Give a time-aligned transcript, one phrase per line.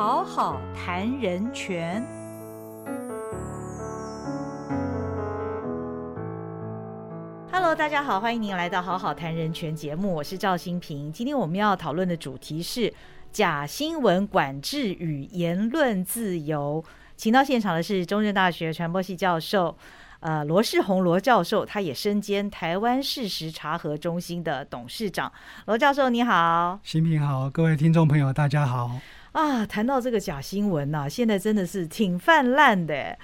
[0.00, 2.02] 好好谈人权。
[7.52, 11.12] Hello，大家好，欢迎您来到《好好谈人权》节目，我是赵新平。
[11.12, 12.90] 今天我们要讨论的主题是
[13.30, 16.82] 假新闻管制与言论自由。
[17.14, 19.76] 请到现场的是中正大学传播系教授，
[20.20, 25.30] 呃，罗世宏罗教授，他也身兼台湾事实查核中心的董事长。
[25.66, 28.92] 罗教授，你好，新平好，各位听众朋友，大家好。
[29.32, 33.16] 啊，谈到这个假新闻呐，现在真的是挺泛滥的。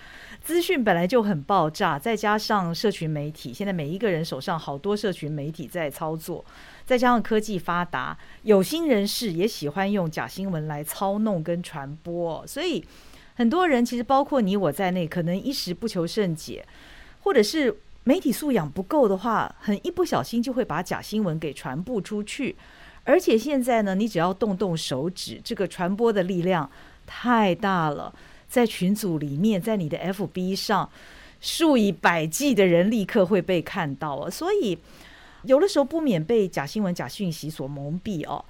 [0.42, 6.44] 资讯本来就很爆炸，再加上社群媒体，现在每一个人手上好多社群媒体在操作，
[6.84, 12.84] 再加上科技发达，有心人士也喜欢用假新闻来操弄跟传播，所以。
[13.38, 16.66] 很多人其实包括你我在内，可能一时不求甚解，
[17.20, 22.56] 或者是媒体素养不够的话，很一不小心就会把假新闻给传播出去。
[23.06, 26.68] 而且现在呢，你只要动动手指，这个传播的力量
[27.06, 28.12] 太大了，
[28.48, 30.90] 在群组里面，在你的 FB 上，
[31.40, 34.28] 数以百计的人立刻会被看到啊。
[34.28, 34.76] 所以
[35.44, 38.44] 有的时候不免被假新闻、假讯息所蒙蔽哦。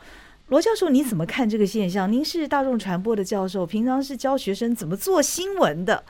[0.49, 2.11] 罗教授，你怎么看这个现象？
[2.11, 6.05] 您是大众传播的教授，平常是教学生怎么做新闻的。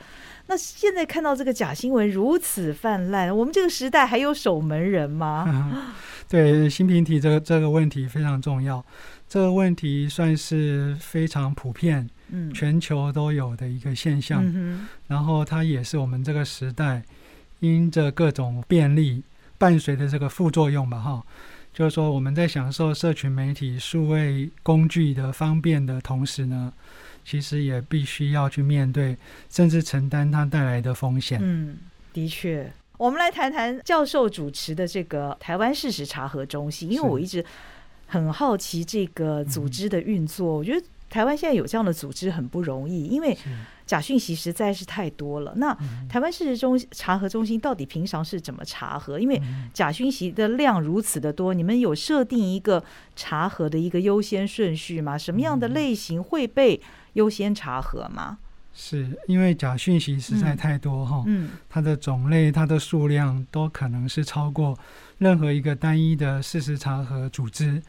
[0.45, 5.93] 那现在看到这个假新闻如此泛滥，我们这个时代还有守门人吗？
[6.29, 8.83] 对，新平体这个这个问题非常重要。
[9.29, 14.43] 这个问题算是非常普遍，嗯，全球都有的一个现象。
[15.07, 17.03] 然后它也是我们这个时代
[17.59, 19.23] 因着各种便利
[19.57, 21.23] 伴随的这个副作用吧，哈。
[21.73, 26.73] 就是说，我们在享受社群媒体数位工具的方便的同时呢，
[27.23, 29.15] 其实也必须要去面对，
[29.51, 31.39] 甚至承担它带来的风险。
[31.39, 31.77] 嗯，
[32.11, 37.43] 的确，我们来谈谈教授主持的这个台湾事实查核中心，因为我一直
[38.07, 40.57] 很好奇这个组织的运作。
[40.57, 43.37] 我觉得台湾现在有这样的组织很不容易，因为。
[43.87, 45.53] 假讯息实在是太多了。
[45.55, 45.73] 那
[46.09, 49.17] 台湾事实中查核中心到底平常是怎么查核？
[49.17, 49.41] 因为
[49.73, 52.83] 假讯息的量如此的多，你们有设定一个
[53.15, 55.17] 查核的一个优先顺序吗？
[55.17, 56.81] 什么样的类型会被
[57.13, 58.39] 优先查核吗？
[58.79, 64.77] 是因为假讯息实在太多哈，嗯，它的种类、它的数量都可能是超过
[65.17, 67.81] 任何一个单一的事实查核组织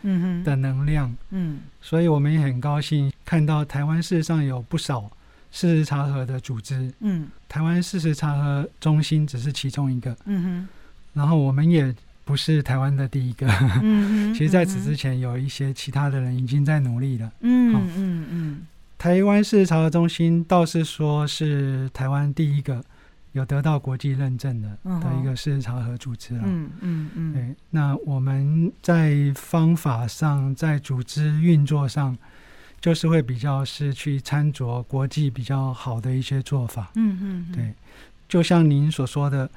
[0.43, 5.09] 的能量，嗯，所以我们也很高兴看到台湾事实上有不少。
[5.51, 10.69] 事实查核的组织，嗯，台湾事实查核中心只是其中一个，嗯哼，
[11.15, 13.49] 然后我们也不是台湾的第一个，
[13.83, 18.67] 嗯 其实在此之前有一些其他的人已经在努力了，嗯嗯嗯，
[18.99, 22.85] 台湾事实查核中心倒是说是台湾第一个
[23.33, 32.19] 有得到国际认证的的一个事实查核组织了，嗯嗯嗯，对，那我们在方法上，在组织运作上。
[32.81, 37.75] 就是会比较是去参酌国际比较好的一些做法，嗯嗯，对，
[38.29, 39.51] 就像您所说的，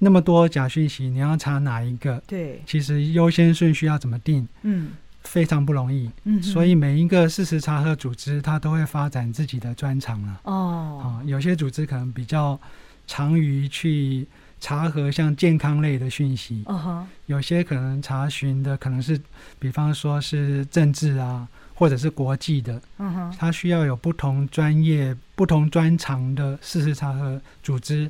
[0.00, 2.20] 那么多假讯息，你要查哪一个？
[2.26, 4.48] 对，其实优先顺序要怎么定？
[4.62, 4.90] 嗯，
[5.24, 6.10] 非常不容易。
[6.24, 10.40] 嗯，所以每一个事实查核组织，它都会发展自己的专长了。
[10.44, 12.58] 哦，啊，有些组织可能比较
[13.06, 14.26] 长于去
[14.60, 19.20] 查核像健康类的讯息，哦有些可能查询的可能是，
[19.58, 21.48] 比方说是政治啊。
[21.76, 28.08] 或者是国际的，嗯哼，它需要有不同专业、不同专长的事实查核组织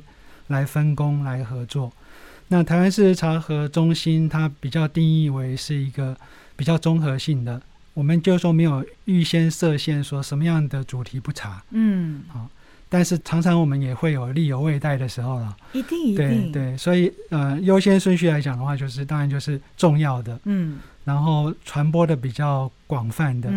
[0.49, 1.91] 来分工来合作。
[2.49, 6.15] 那台湾事实查核中心，它比较定义为是一个
[6.55, 7.61] 比较综合性的，
[7.93, 12.49] 我们就说没有预先设限，说什么样的主题不查，嗯，好，
[12.89, 20.79] 但是常常我们也会有力有未待的时候了，一定一定，对对，所以呃，优先顺序来讲的话，就是当然就是重要的，嗯。
[21.03, 23.47] 然后传播的比较广泛的，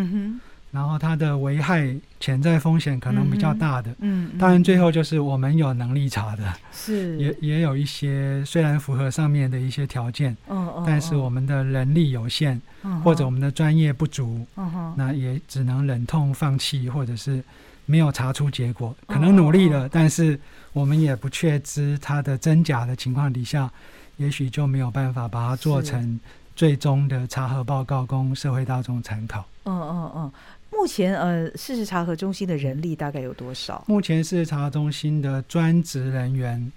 [0.71, 7.17] 然后它的危害潜在风险可能比较大的，嗯，当然最后就是我们有能力查的，是。
[7.17, 12.61] 也也有一些虽然符合上面的一些条件，嗯但是我们的人力有限，
[13.03, 17.43] 或者我们的专业不足，嗯那也只能忍痛放弃，或者是
[17.85, 20.39] 没有查出结果，可能努力了，但是
[20.71, 23.71] 我们也不确知它的真假的情况底下，
[24.17, 26.19] 也许就没有办法把它做成。
[26.55, 29.45] 最终的查核报告供社会大众参考。
[29.63, 30.31] 嗯嗯嗯，
[30.71, 33.83] 目前呃，事实查核中心的人力大概有多少？
[33.87, 36.71] 目前事实查核中心的专职人员，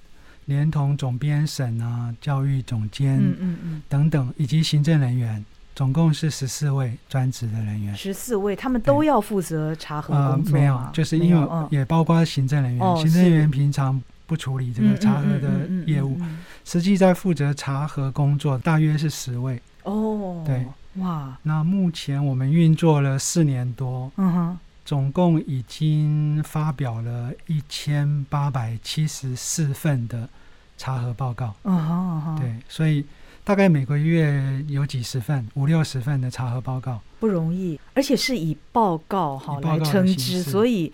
[0.46, 3.82] 连同总编审啊、教育总监，嗯嗯嗯。
[3.88, 5.44] 等等，以及行政人员，
[5.74, 7.94] 总共是十四位专职的人员。
[7.94, 16.18] 十四位，他们都要负责查核工作没有，就是因为也包括行政人员，行政人员平常不处理这个查核的业务，
[16.64, 19.60] 实际在负责查核工作大约是十位。
[19.84, 20.64] 哦，对，
[20.96, 30.28] 哇，那目前我们运作了四年多，嗯哼，总共已经发表了一千八百七十四份的
[30.76, 31.54] 查核报告。
[31.64, 33.04] 嗯哼，对，所以
[33.42, 40.92] 大概每个月有几十份，五六十份的查核报告，不容易，而且是以报告哈来称之，所以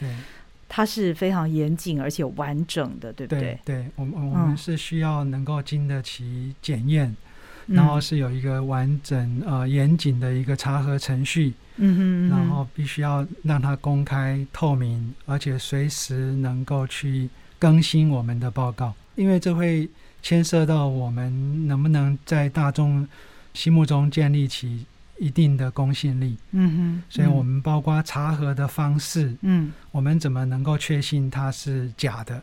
[0.68, 3.58] 它是非常严谨而且完整的，对不对？
[3.64, 7.16] 对，我们我们是需要能够经得起检验。
[7.68, 17.28] 然后是有一个完整呃严谨的一个查核程序，嗯哼，然后必须要让它公开透明，而且随时能够去
[17.58, 19.88] 更新我们的报告，因为这会
[20.22, 23.06] 牵涉到我们能不能在大众
[23.52, 24.86] 心目中建立起
[25.18, 32.42] 一定的公信力，嗯哼，所以我们包括查核的方式，嗯，我们怎么能够确信它是假的，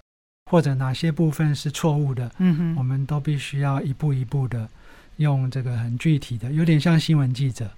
[0.52, 4.70] 或者哪些部分是错误的，嗯哼，我们都必须要一步一步的。
[5.18, 7.70] 用这个很具体的，有点像新闻记者，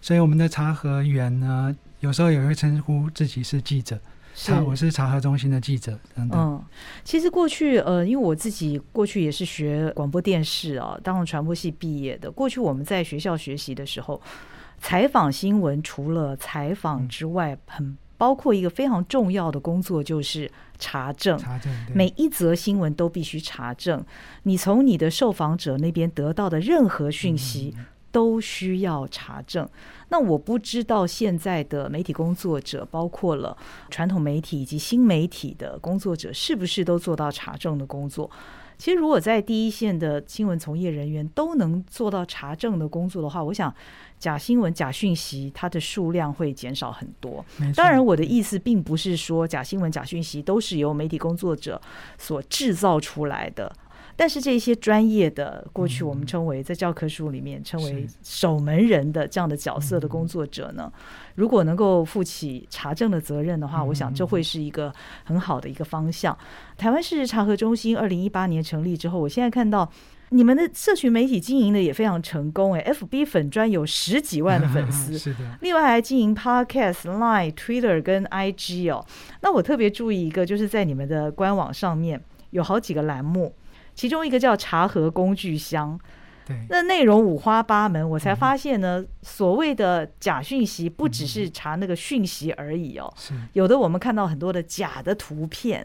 [0.00, 3.98] 所以我们的查核员呢，有时候也会称呼自己是记者，
[4.34, 6.40] 查我是查核中心的记者等等。
[6.40, 6.64] 嗯，
[7.04, 12.30] 其实过去呃，因为我自己过去也是学广播电视啊，当了传播系毕业的。
[12.30, 14.20] 过去我们在学校学习的时候，
[14.80, 20.50] 采访新闻除了采访之外，很包括一个非常重要的工作就是。
[20.78, 21.38] 查证，
[21.94, 24.04] 每一则新闻都必须查证。
[24.44, 27.74] 你从你的受访者那边得到的任何讯息
[28.10, 29.68] 都需要查证。
[30.08, 33.56] 那我不知道现在的媒体工作者，包括了
[33.90, 38.30] 传统媒体以及新媒体的工作者，是不是都做到查证的工作？
[38.78, 43.74] 其实，如果在第一线的新闻从业人员都能做到查证的工作的话，我想。
[44.18, 47.44] 假新闻、假讯息，它的数量会减少很多。
[47.76, 51.78] 当然，我的意思并不是说假新闻、假讯息都是由媒体工作者
[52.16, 53.70] 所制造出来的。
[54.16, 60.90] 但是，这些专业的，过去我们称为在教科书里面称为守门人的这样的角色的工作者呢，
[61.34, 64.92] 如果能够负起查证的责任的话，我想这会是一个
[65.24, 66.36] 很好的一个方向。
[66.76, 69.90] 台湾市查核中心二零一八年成立之后，我现在看到。
[70.30, 75.38] 你们的社群媒体经营的也非常成功哎，FB 粉专有十几万的粉丝， 是的。
[75.60, 79.06] 另外还经营 Podcast、Line、Twitter 跟 IG 哦。
[79.42, 82.20] 那我特别注意一个，就是在你们的官网上面
[82.50, 83.54] 有好几个栏目，
[83.96, 85.98] 其中一个叫查核工具箱，
[86.46, 88.08] 对，那内容五花八门。
[88.08, 93.34] 我才发现呢，所谓的假讯息不只是查那个讯息而已哦，是。
[93.54, 95.84] 有的我们看到很多的假的图片，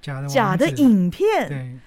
[0.00, 1.78] 假的假的影片，对。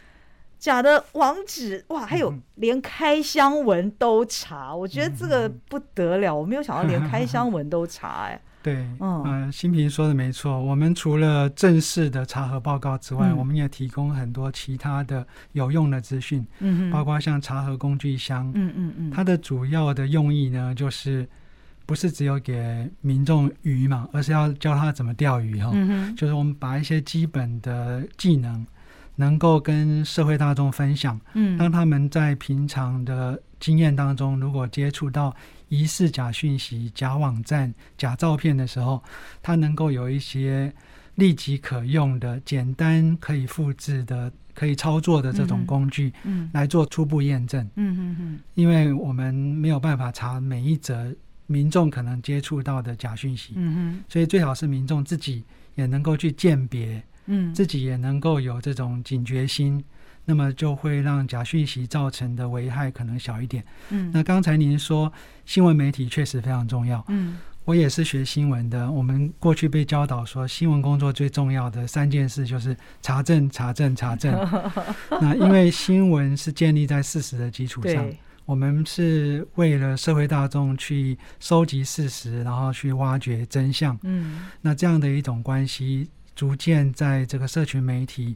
[0.57, 8.41] 假的网址哇，还有连开箱文都查，我觉得这个不得了，我没有想到连开箱文都查哎。
[8.65, 21.29] 对，嗯，新平说的没错，我们除了正式的查核报告之外，我们也提供很多其他的有用的资讯，嗯包括像查核工具箱，嗯嗯嗯，它的主要的用意呢，就是
[21.85, 28.65] 不是只有给民众鱼嘛，而是要教他怎么钓鱼哈，嗯就是我们把一些基本的技能。
[29.17, 35.33] 能够跟社会大众分享，嗯，让他们在平常的经验当中，如果接触到
[35.69, 39.03] 疑似假讯息、假网站、假照片的时候，
[39.41, 40.73] 它能够有一些
[41.15, 51.13] 立即可用的、简单可以复制的、可以操作的这种工具，嗯，来做初步验证，嗯嗯嗯，因为我们没有办法查每一则
[51.47, 55.43] 民众可能接触到的假讯息，嗯哼，所以最好是民众自己
[55.75, 57.03] 也能够去鉴别。
[57.27, 59.83] 嗯，自己也能够有这种警觉心，
[60.25, 63.63] 那么就会让假讯息造成的危害可能小一点。
[63.89, 65.11] 嗯，那刚才您说
[65.45, 67.03] 新闻媒体确实非常重要。
[67.09, 74.33] 嗯，我也是学新闻的，我们过去被教导说，新闻工作最重要的三件事就是查证、查证、查证。
[75.21, 78.11] 那因为新闻是建立在事实的基础上，
[78.45, 83.97] 我们是为了社会大众去收集事实，然后去挖掘真相。
[84.03, 86.09] 嗯，那这样的一种关系。
[86.35, 88.35] 逐渐在这个社群媒体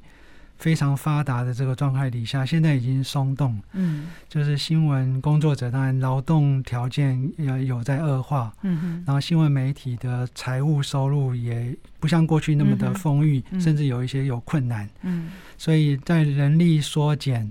[0.60, 3.60] 非常发达的这个状态底下，现在已经松动。
[3.72, 8.54] 嗯，就是新闻工作者当然劳动条件有有在恶化。
[8.62, 14.88] 嗯哼，然后新闻媒体的财务收入也不像过去那么的丰裕，甚至有一些有困难。
[15.02, 17.50] 嗯，所以在人力缩减，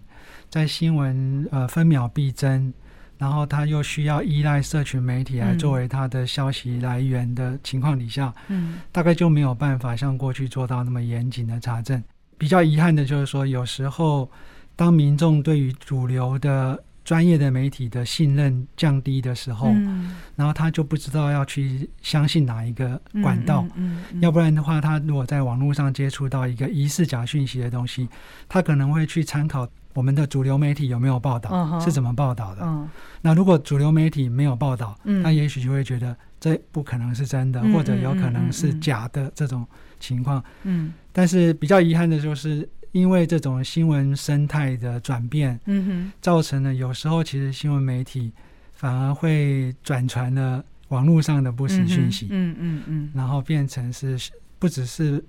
[0.48, 2.72] 在新闻呃分秒必争。
[3.16, 12.00] 然后他又需要依赖社群媒体来作为他的消息来源的情况底下，嗯，大概就没有办法像过去做到那么严谨的查证。
[12.38, 14.30] 比较遗憾的就是说，有时候
[14.76, 28.08] 当民众对于主流的专业的媒体的信任降低的时候，嗯，然后他就不知道要去相信哪一个管道，嗯，要不然的话，他如果在网络上接触到一个疑似假讯息的东西，
[28.48, 29.68] 他可能会去参考。
[29.94, 31.80] 我们的主流媒体有没有报道？
[31.80, 32.88] 是怎么报道的？
[33.20, 39.66] 那如果主流媒体没有报道，那也许就会觉得这不可能是真的，或者有可能是假的这种
[39.98, 40.44] 情况。
[40.62, 48.32] 嗯，但是比较遗憾的就是，因为这种新闻生态的转变，嗯哼，造成了有时候其实新闻媒体
[48.72, 52.28] 反而会转传了网络上的不实讯息。
[52.30, 54.16] 嗯嗯嗯，然后变成是
[54.60, 55.20] 不只是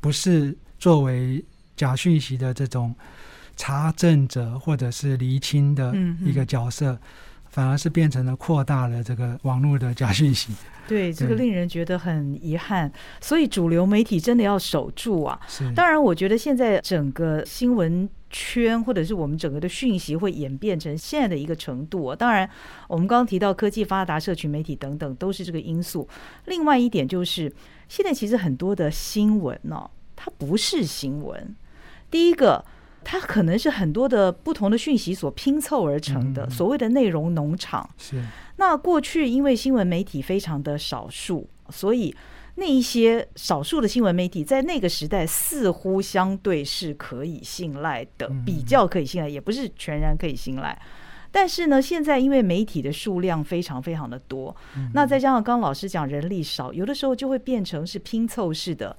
[0.00, 1.44] 不是作为
[1.76, 2.94] 假讯息的这种
[3.54, 6.98] 查证者或者是厘清的一个角色。
[7.54, 10.52] 反而是变成了扩大了这个网络的假讯息，
[10.88, 12.92] 对这个令人觉得很遗憾。
[13.20, 15.40] 所以主流媒体真的要守住啊！
[15.72, 22.12] 当然，我觉得现在整个新闻圈或者是我们整个的讯息会演变成现在的一个程度。
[22.16, 22.50] 当然，
[22.88, 26.08] 我们刚刚提到科技发达、社群媒体等等都是这个因素。
[26.46, 27.54] 另外一点就是，
[27.88, 31.54] 现在其实很多的新闻呢，它不是新闻。
[32.10, 32.64] 第一个。
[33.04, 37.88] 它可能是很多的不同的讯息所拼凑而成的，所谓的内容农场。
[37.98, 38.22] 是。
[38.56, 42.14] 那过去因为新闻媒体非常的少数，所以
[42.54, 50.80] 那一些少数的新闻媒体在那个时代似乎相对是可以信赖的，比较可以信赖，也不是全然可以信赖。
[51.32, 54.54] 但是呢，现在因为媒体的数量非常非常的多，
[54.92, 58.96] 那再加上刚刚老师讲人力少，有的时候就会变成是拼凑式的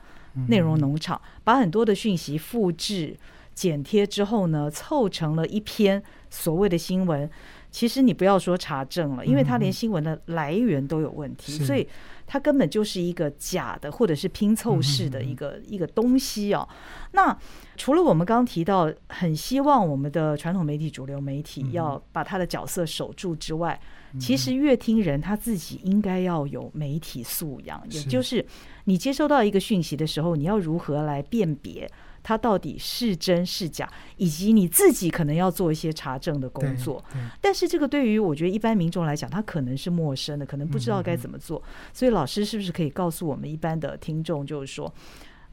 [0.49, 3.15] 内容农场，把很多的讯息复制。
[3.55, 7.27] 剪贴之后呢，凑成了一篇所谓的新闻。
[7.71, 11.85] 其实你不要说查证了，因为他连新闻的来源都有问题，所以
[12.25, 16.65] 它根本就是一个假的或者是拼凑式的一个一个东西哦。
[17.11, 17.37] 那
[17.75, 23.77] 除了我们刚刚提到很希望我们的传统媒体、主流媒体要把他的角色守住之外，
[24.17, 28.45] 其实乐听人他自己应该要有媒体素养，也就是
[28.85, 31.91] 你接收到一个讯息的时候，你要如何来辨别。
[32.27, 37.05] 它到底是真是假，以及你自己可能要做一些查证的工作。
[37.39, 41.61] 但是这个对于我觉得一般民众来讲，他可能是陌生的，可能不知道该怎么做。
[41.93, 44.91] 所以老师是不是可以告诉我们一般的听众，就是说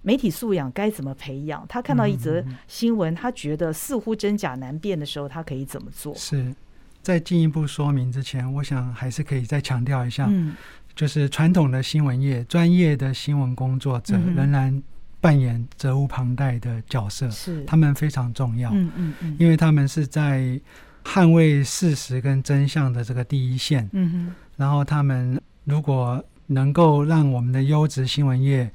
[0.00, 1.62] 媒体素养该怎么培养？
[1.68, 6.14] 他看到一则新闻，他觉得似乎真假难辨的时候，他可以怎么做？
[6.14, 6.54] 是
[7.02, 10.56] 在进一步说明之前，我想还是可以再强调一下，嗯，
[10.96, 14.82] 就是传统的新闻业，专业的新闻工作者仍然。
[15.22, 17.64] 扮演责无旁贷的角色，是。
[17.64, 20.60] 他们非常重要，嗯嗯嗯，因为他们是在
[21.04, 28.68] 捍卫事实跟真相的这个第一线，嗯哼，然后他们如果能够让我们的优质新闻业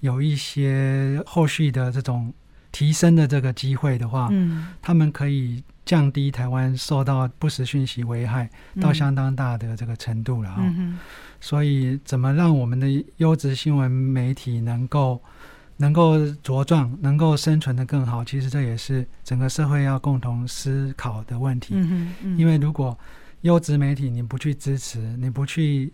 [0.00, 2.32] 有一些后续的这种
[2.70, 8.48] 提升的这个机会的话，嗯，他们可以降低台湾受到不实讯息危害
[8.80, 10.62] 到相当大的这个程度了啊，
[11.40, 12.86] 所以怎么让我们的
[13.16, 15.20] 优质新闻媒体能够
[15.78, 21.74] 能够茁壮，能够生存的更好，其实这也是整个社会要共同思考的问题。
[21.76, 22.96] 嗯因为如果
[23.40, 25.90] 优质媒体你不去支持，你不去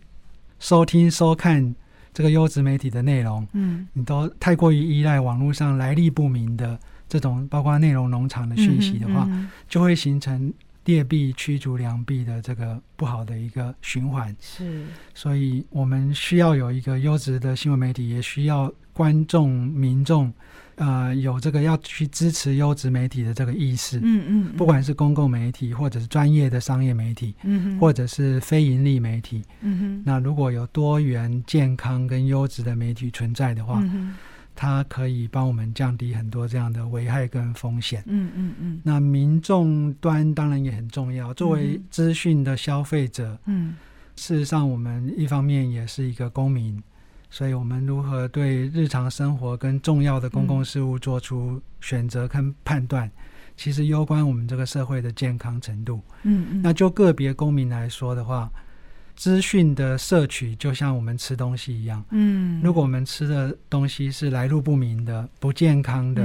[0.59, 1.75] 收听收看
[2.13, 9.29] 这个优质媒体的内容，嗯，你都太过于依赖网络上来历不明的这种包括内容农场的讯息的话，
[9.69, 10.53] 就会形成。
[10.87, 20.33] 劣币驱逐良币的这个不好的一个循环是，所以我们需要有一个优质的新闻媒体，也需要观众民众，
[20.77, 24.01] 呃，有这个要去支持优质媒体的这个意识。
[24.03, 34.15] 嗯嗯，不管是公共媒体，或者是专业的商业媒体，嗯或者是非盈利媒体，嗯哼，那如果有多元、健康跟优质的媒体存在的话，嗯
[34.57, 38.05] 它可以帮我们降低很多这样的危害跟风险。
[38.07, 38.81] 嗯嗯嗯。
[38.85, 43.75] 那民众端当然也很重要，作为资讯的消费者，嗯，
[44.15, 46.81] 事实上我们一方面也是一个公民，
[47.35, 53.11] 所以我们如何对日常生活跟重要的公共事务做出选择跟判断，
[53.57, 56.01] 其实攸关我们这个社会的健康程度。
[56.23, 56.63] 嗯嗯。
[56.63, 58.49] 那就个别公民来说的话。
[59.17, 66.23] 资讯的摄取就像我们吃东西一样，嗯，如果我们吃的东西是来路不明的、不健康的、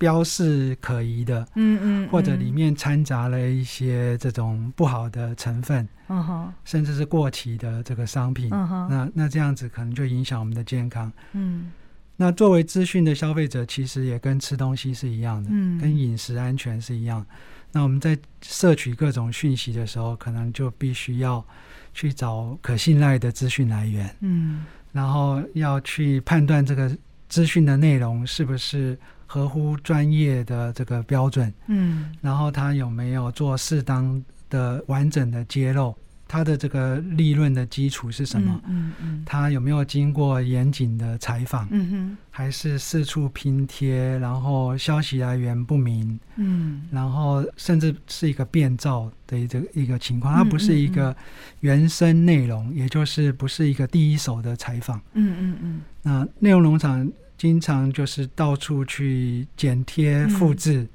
[0.00, 11.70] 标示可疑的，嗯嗯，或者里面掺杂了一些这种不好的成分，嗯哼，甚至是过期的这个商品，嗯哼，那那这样子可能就影响我们的健康，嗯，
[12.16, 17.24] 那作为资讯的消费者，其实也跟吃东西是一样的，嗯，跟饮食安全是一样。
[17.72, 21.44] 那我们在摄取各种讯息的时候，可能就必须要。
[21.92, 26.88] 去找可信赖的资讯来源，嗯，然后要去判断这个
[27.28, 28.96] 资讯的内容是不是
[29.32, 35.96] 合乎专业的这个标准，嗯，然后他有没有做适当的完整的揭露，
[36.26, 38.60] 他的这个利润的基础是什么？
[38.66, 41.68] 嗯嗯，他有没有经过严谨的采访？
[41.70, 46.18] 嗯哼，还是四处拼贴，然后消息来源不明？
[46.34, 51.14] 嗯，然后甚至是一个变造的这一个情况，它不是一个
[51.60, 55.00] 原生内容，也就是不是一个第一手的采访。
[55.12, 55.80] 嗯嗯嗯。
[56.02, 57.08] 那内容农场
[57.40, 60.86] 经常就是到处去剪贴复制，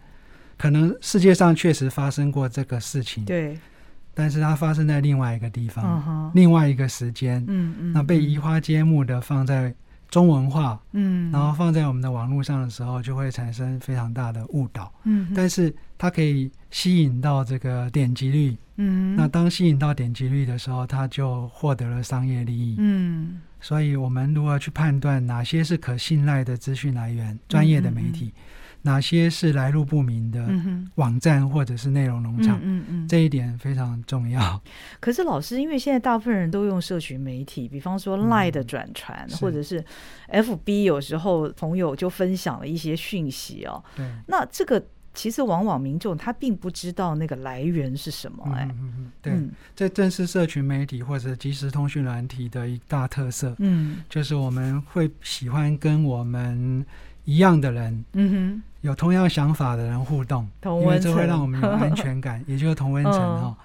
[0.56, 3.26] 可能世界上确实发生过这个事情。
[3.26, 3.58] 对。
[4.14, 9.74] 但是它发生在另外一个地方，另外一个时间，嗯嗯，那被移花接木的放在
[10.08, 28.32] 中文化，嗯，然后放在我们的网络上的时候，就会产生非常大的误导，嗯，但是它可以吸引到这个点击率，嗯，那当吸引到点击率的时候，它就获得了商业利益，嗯，所以我们如何去判断哪些是可信赖的资讯来源，专业的媒体？
[28.84, 30.48] 哪些是来路不明的
[30.98, 32.60] 网站或者是内容农场？
[32.62, 34.62] 嗯嗯，这一点非常重要。
[35.02, 39.84] 可是老师，因为现在大部分人都用社群媒体，比方说 Line 的转传，或者是
[40.32, 43.84] FB，有时候朋友就分享了一些讯息哦。
[43.96, 44.80] 对，那这个
[45.16, 48.44] 其实往往民众他并不知道那个来源是什么。
[48.54, 49.34] 哎，嗯嗯，对，
[49.76, 53.56] 这正是社群媒体或者即时通讯软体的一大特色。
[53.60, 56.86] 嗯，就是我们会喜欢跟我们
[57.24, 58.06] 一样的人。
[58.14, 58.64] 嗯哼。
[58.82, 63.58] 有同样想法的人互动，因为这会让我们有安全感， 也就是同温层哈。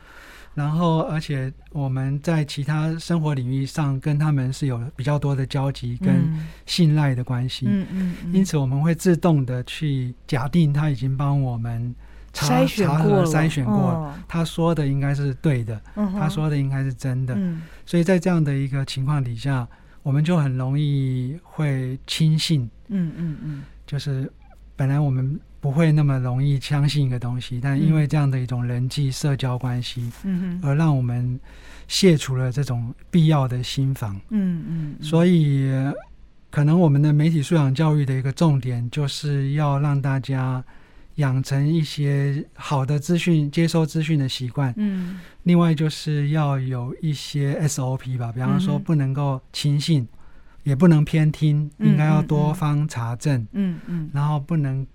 [0.55, 6.25] 然后，而且我们在其他生活领域上跟他们是有比较多的交集跟
[6.67, 7.67] 信赖的关系。
[7.69, 8.17] 嗯嗯。
[8.33, 11.95] 因此，我们会自动的去假定他已经帮我们
[12.33, 17.35] 查查核筛选过，他说的应该是对的，他说的应该是真的。
[17.37, 19.67] 嗯所以在这样的一个情况底下，
[20.03, 22.69] 我们就很容易会轻信。
[22.89, 24.31] 嗯嗯嗯，就是。
[24.77, 31.39] 本来我们不会那么容易相信一个东西，但因为这样的一种人际社交关系，嗯而让我们
[31.87, 35.71] 卸除了这种必要的心防，嗯嗯，所以
[36.51, 40.65] 可能我们的媒体素养教育的一个重点，就是要让大家
[41.17, 50.09] 养成一些好的资讯接收资讯的习惯，嗯，另外就是要有一些 SOP 吧，比方说不能够轻信。
[50.63, 53.47] 也不能偏听，应该要多方查证。
[53.53, 54.87] 嗯嗯，然后不能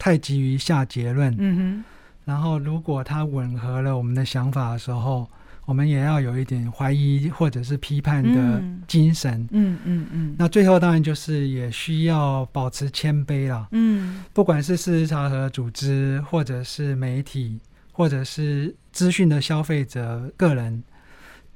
[0.00, 1.32] 太急于下结论。
[1.38, 1.84] 嗯哼，
[2.24, 5.28] 然后如果它吻合了我们的想法的时候，
[5.66, 9.46] 我们也要有一点怀疑或者是批判的精神。
[9.52, 10.34] 嗯嗯嗯。
[10.38, 13.68] 那最后当然就是也需要保持谦卑了。
[13.72, 17.60] 嗯，不管是事实查核组织，或者是媒体，
[17.92, 20.82] 或者是资讯的消费者个人。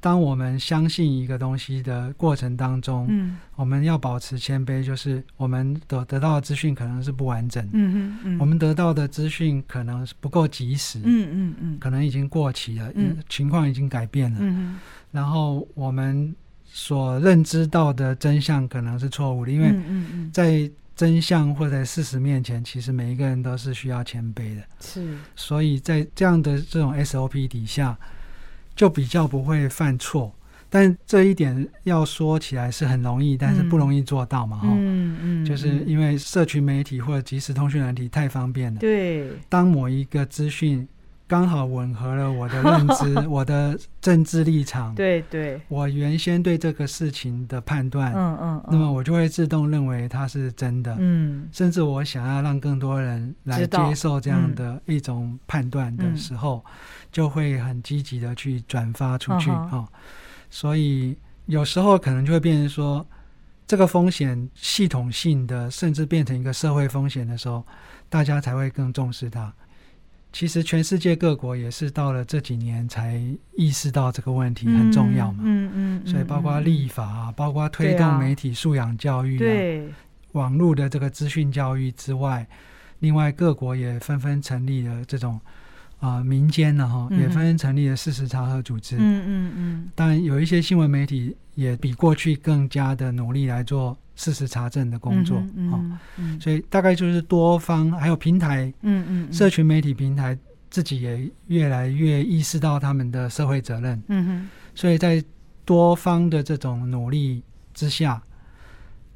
[0.05, 8.39] 当我们相信一个东西的过程当中，嗯，我们要保持谦卑，就是我们得得到的资讯可能是不完整，嗯嗯。
[8.39, 14.79] 我们得到的资讯可能是不够及时，嗯嗯嗯，可能已经过期了，嗯，情况已经改变了，嗯
[15.11, 16.37] 然后我们
[16.67, 19.75] 所认知到的真相可能是错误的，因为
[20.31, 27.99] 在真相或在事实面前，其实每一个人都是需要谦卑的，是，所以在这样的这种 SOP 底下。
[28.75, 30.35] 就比较不会犯错，
[30.69, 40.87] 但这一点要说起来是很容易，但是不容易做到嘛，哈，嗯嗯，就是因为社群媒体或者即时通讯软体太方便了，对，当某一个资讯
[41.27, 56.65] 刚好吻合了我的认知、 我的政治立场，对对，我原先对这个事情的判断，嗯嗯，那么我就会自动认为它是真的，嗯，甚至我想要让更多人来接受这样的一种判断的时候。
[57.15, 59.89] 就会很积极的去转发出去啊，
[60.51, 63.07] 所以有时候可能就会变成说，
[63.69, 67.65] 这个风险系统性的，甚至变成一个社会风险的时候，
[68.09, 69.55] 大家才会更重视它。
[70.35, 73.19] 其实全世界各国也是到了这几年才
[73.57, 79.95] 意识到这个问题很重要嘛，嗯嗯，所以包括立法啊，包括推动媒体素养教育啊，
[80.33, 82.47] 网络的这个资讯教育之外，
[82.99, 85.41] 另外各国也纷纷成立了这种。
[86.01, 88.97] 啊，民间呢哈也纷纷成立了事实查核组织。
[88.99, 89.91] 嗯嗯嗯。
[89.95, 95.39] 当然，有一些新闻媒体也比过去更加的努力来做事实查证的工作。
[95.57, 96.41] 嗯嗯嗯。
[96.41, 100.37] 所以大概就是多方还有平台，嗯嗯，社群媒体平台
[100.71, 104.03] 自己也越来越意识到他们的社会责任。
[104.09, 104.49] 嗯哼。
[104.75, 105.23] 所以在
[105.65, 108.23] 多方的这种努力之下。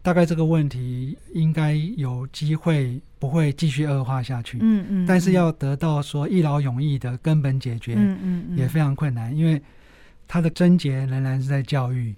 [0.01, 9.61] 大概这个问题应该有机会不会继续恶化下去，嗯嗯，但是要得到说一劳永逸的根本解决，嗯嗯也非常困难，因为
[10.27, 12.17] 它的症结仍然是在教育，是，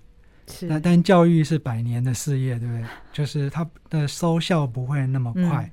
[0.68, 2.84] 那但教育是百年的事业，对不对？
[3.12, 5.70] 就是它的收效不会那么快，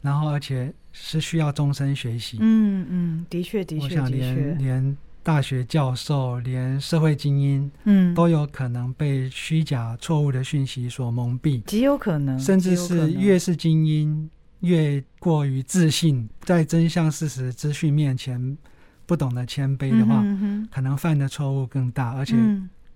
[0.00, 14.28] 然后而且是需要终身学习，嗯嗯，的确的确，我想连连大学教授，连社会精英，嗯，都有可能被虚假、错误的讯息所蒙蔽，极有可能，甚至是越是精英，
[14.60, 18.58] 越过于自信，在真相、事实、资讯面前
[19.06, 20.24] 不懂得谦卑的话，
[20.72, 22.34] 可能犯的错误更大，而且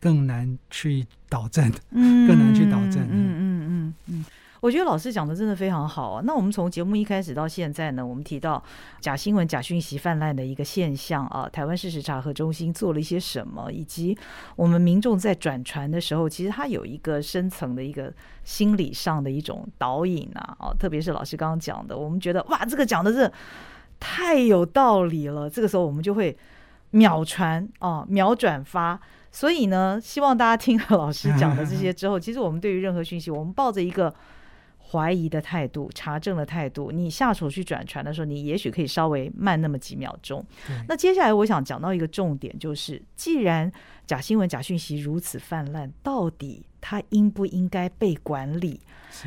[0.01, 3.03] 更难去导正， 更难去导正。
[3.03, 4.25] 嗯嗯嗯嗯。
[4.63, 6.23] 我觉得老师讲的真的非常好啊。
[6.25, 8.61] 那我们从节目一开始到现在呢，我们提到
[9.01, 14.17] 假新闻、假讯息泛滥的一个现象啊，台湾事实查核中心做了一些什么，以及
[14.57, 20.57] 我们民众在转传的时候，其实它有一个深层的一个心理上的一种导引啊。
[20.59, 23.31] 哦，特别是老师刚刚讲的，我们觉得哇，这个讲的是
[24.01, 25.49] 太有道理了。
[25.49, 26.37] 这个时候我们就会
[26.91, 28.99] 秒传啊，秒转发。
[29.31, 34.15] 所以呢，希望大家听了老师讲的这些 之后，其实我们对于任何讯息，我们抱着一个。
[34.89, 40.47] 怀疑的态度，查证的态度，你下手去转传的时候，你也许可以稍微慢那么几秒钟。
[40.87, 43.71] 那接下来我想讲到一个重点，就是既然
[44.07, 48.81] 假新闻、假讯息如此泛滥，到底它应不应该被管理？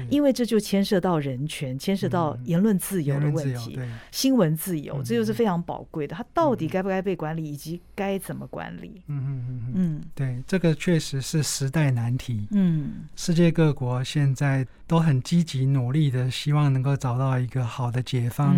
[0.07, 3.79] 因为这就牵涉到人权，牵涉到言论自由的问题，
[4.11, 6.15] 新闻自由，这就是非常宝贵的。
[6.15, 9.01] 它到底该不该被管理，以及该怎么管理？
[9.07, 12.47] 嗯嗯嗯嗯，对，这个确实是时代难题。
[12.51, 18.55] 嗯，世界各国现在都很积极努力的，希望能够找到一个好的解方，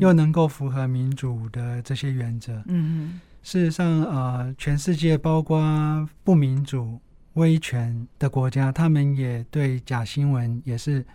[0.00, 2.52] 又能够符合民主的这些原则。
[2.66, 7.00] 嗯嗯事实上，呃，全世界包括不民主。
[7.34, 11.06] 威权的国家，他们也对假新闻也是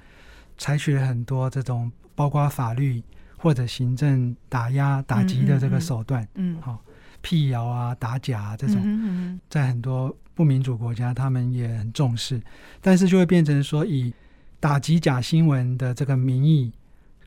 [0.58, 3.04] 采取了很多这种包括法律
[3.36, 6.26] 或者行政打压打击的这个手段。
[6.36, 6.82] 嗯，好，
[7.22, 12.42] 辟谣啊、打假啊这种，在很多不民主国家，他们也很重视，
[12.80, 14.14] 但是就会变成说，以
[14.62, 16.72] 打击假新闻的这个名义，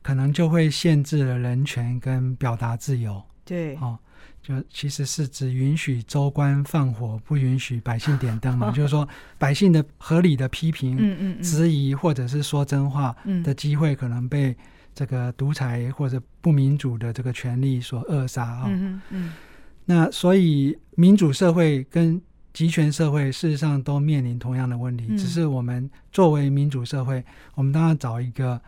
[0.01, 3.21] 可能就会限制了人权跟表达自由。
[3.45, 3.99] 对，哦。
[4.41, 8.71] 就其实是只允许州官放火，不允许百姓点灯嘛。
[8.75, 9.05] 就是说，
[9.37, 13.13] 百姓的合理的批评、质疑或者是说真话
[13.43, 14.55] 的机会，可能被
[14.95, 18.65] 这个独裁或者不民主的这个权利所扼杀啊。
[18.67, 19.33] 嗯嗯。
[19.83, 22.21] 那所以，民主社会跟
[22.53, 27.21] 集权社会事实上都面临同样的问题，只是我们作为民主社会，
[27.53, 28.61] 我们当然找一个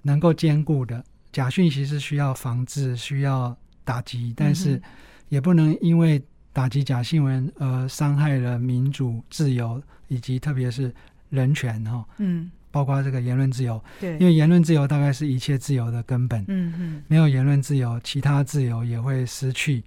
[0.00, 4.80] 能够兼顾的假讯息是需要防治、需要打击，但是。
[5.28, 10.92] 也不能因为打击假新闻而伤害了民主自由以及特别是
[11.30, 19.82] 人权哈，嗯，包括这个言论自由，对，因为言论自由大概是一切自由的根本，嗯嗯，没有言论自由，其他自由也会失去。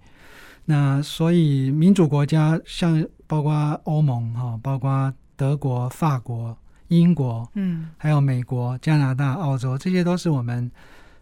[0.65, 6.55] 那所以民主国家像包括欧盟哈，包括德国、法国、
[6.89, 10.69] 英国，嗯，还有美国、加拿大、澳洲，这些都是我们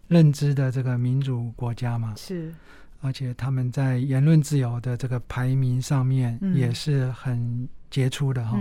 [0.10, 2.54] 认知的这个民主国家嘛，是。
[3.02, 8.60] 而且他们在言论自由的这个排名上面也是很杰出的哈。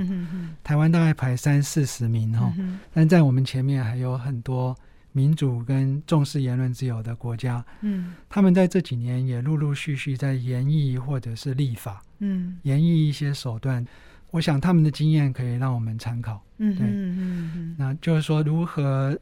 [0.62, 2.52] 台湾大概排三四十名哈，
[2.92, 4.76] 但在我们前面还有很多
[5.12, 7.64] 民主跟重视言论自由的国家。
[7.80, 13.84] 嗯，他们在这几年也陆陆续续在研议或者是立法，嗯，研议一些手段。
[14.30, 16.44] 我想他们的经验可以让我们参考。
[16.58, 19.18] 嗯，对，那就是说如何。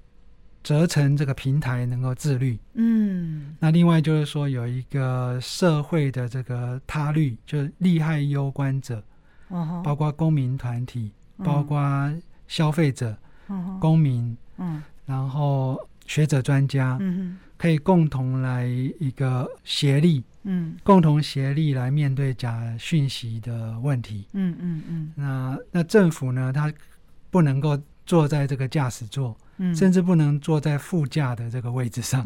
[0.65, 9.05] 责成这个平台能够自律，嗯，那另外就是说有一个社会的这个他律，就是利害攸关者，
[9.85, 11.79] 包括公民团体，包括
[12.49, 13.15] 消费者，
[13.79, 26.73] 公民，嗯，然后学者专家，嗯可以共同来一个协力，嗯，共同协力来面对假讯息的问题，嗯嗯嗯，那那政府呢，他
[27.31, 29.37] 不能够坐在这个驾驶座。
[29.75, 32.25] 甚至不能坐在副驾的这个位置上，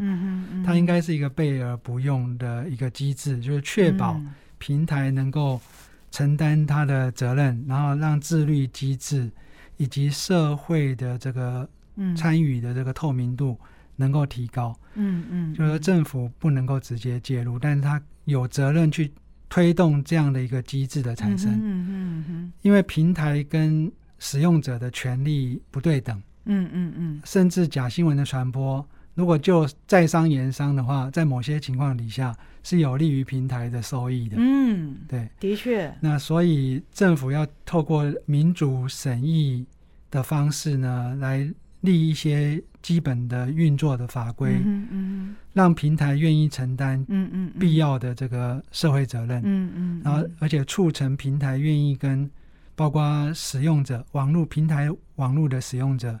[0.65, 4.19] 它应该是一个备而不用的一个机制，就是确保
[4.57, 5.59] 平台能够
[6.11, 9.29] 承担它的责任，然后让自律机制
[9.77, 11.69] 以及社会的这个
[12.17, 13.57] 参与的这个透明度
[13.95, 14.75] 能够提高。
[14.95, 19.11] 嗯嗯，就是说政府不能够直接介入，但是它有责任去
[19.47, 21.51] 推动这样的一个机制的产生。
[21.51, 26.21] 嗯嗯嗯，因为平台跟使用者的权利不对等。
[26.49, 28.83] 嗯嗯嗯，甚至假新闻的传播，
[29.13, 34.35] 如果就在商言商的话，在某些情况底下是有利于平台的收益的。
[34.39, 35.93] 嗯，对，的确。
[36.01, 39.65] 那所以政府要透过民主审议
[40.09, 41.47] 的方式呢，来
[41.81, 52.29] 立一些基本的运作的法规，嗯嗯，让平台愿意承担嗯嗯必要的这个社会责任，嗯嗯，然后而且促成平台愿意跟
[52.75, 56.19] 包括使用者、网络平台网络的使用者。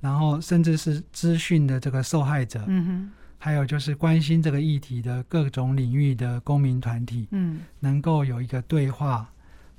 [0.00, 9.30] 然后，甚至是资讯的这个受害者，嗯哼，还有就是关心这个议题的各种领域的公民团体，嗯，能够有一个对话，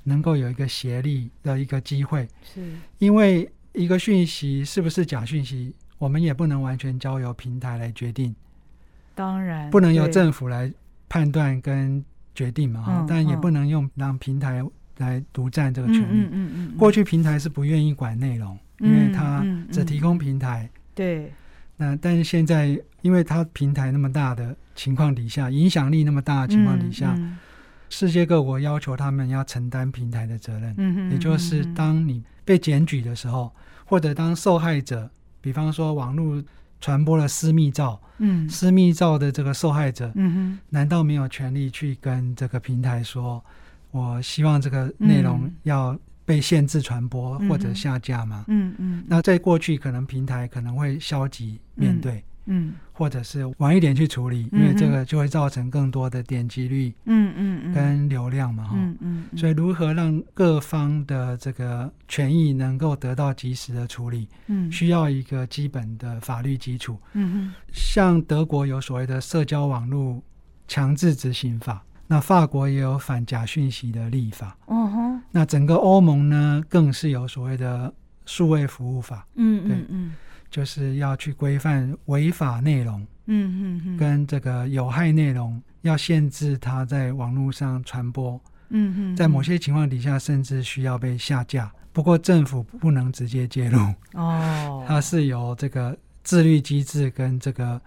[0.04, 2.28] 能够有一个协力的一个机会。
[2.42, 8.34] 是，因为一个讯息是不是假讯息，我们也不能完全交由平台来决定。
[9.14, 10.72] 当然，不能由政府来
[11.08, 12.04] 判断跟
[12.34, 14.64] 决定嘛，哈，但也不能用让平台
[14.98, 16.06] 来独占这个权利。
[16.22, 16.76] 嗯嗯嗯。
[16.78, 20.68] 过去平台是不愿意管内容，因为它只提供平台。
[20.94, 21.32] 对。
[21.78, 27.18] 那但是现在，因为它平台那么大的情况底下，影响力那么大的情况底下，
[27.88, 30.74] 世界各国要求他们要承担平台的责任。
[30.76, 33.50] 嗯也就是当你被检举的时候，
[33.84, 36.40] 或者当受害者，比方说网络
[36.80, 43.44] 传播了私密照，嗯，私密照的这个受害者，嗯哼，难道没有权利去跟这个平台说，
[43.90, 45.98] 我希望这个内容要？
[46.32, 48.46] 被限制传播或者下架吗？
[48.48, 49.04] 嗯嗯。
[49.06, 59.24] 那在过去，可能平台可能会消极面对，嗯，或者是晚一点去处理，因为这个就会造成更多的点击率，嗯嗯跟流量嘛，哈，嗯嗯。
[59.36, 67.54] 所以，如何让各方的这个权益能够得到及时的处理，嗯，需要一个基本的法律基础，嗯嗯。
[67.74, 70.22] 像德国有所谓的社交网络
[70.66, 71.84] 强制执行法。
[72.06, 75.22] 那法国也有反假讯息的立法，嗯哼。
[75.30, 77.92] 那整个欧盟呢，更是有所谓的
[78.26, 80.14] 数位服务法，嗯嗯嗯，
[80.50, 88.38] 就是要去规范违法内容，嗯嗯嗯，跟这个有害内容，要限制它在网络上传播，
[88.68, 91.72] 嗯嗯，在某些情况底下，甚至需要被下架。
[91.92, 93.78] 不过政府不能直接介入，
[94.12, 97.80] 哦，它是有这个自律机制跟这个。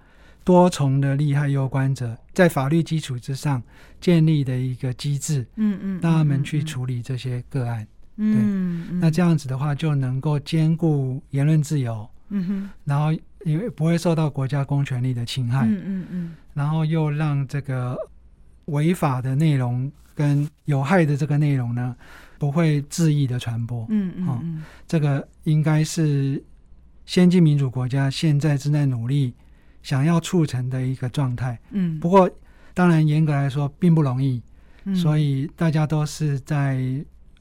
[0.46, 3.62] 多重的利害攸关者在法律基础之上
[4.00, 7.86] 建立的一个机制，嗯嗯，让他们去处理这些个案，
[8.18, 13.12] 嗯，对，那这样子的话就能够兼顾言论自由，嗯哼，然后
[13.44, 17.98] 因为不会受到国家公权力的侵害，嗯嗯嗯，然后又让这个
[18.66, 21.96] 违法的内容跟有害的这个内容呢
[22.38, 26.44] 不会恣意的传播，嗯嗯嗯，这个应该是
[27.08, 29.34] 先进民主国家现在正在努力。
[29.86, 32.28] 想要促成的一个状态，嗯，不过
[32.74, 34.42] 当然严格来说并不容易，
[34.96, 36.84] 所以大家都是在